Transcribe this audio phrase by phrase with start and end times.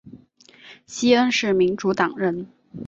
[0.87, 2.47] 西恩是民主党人。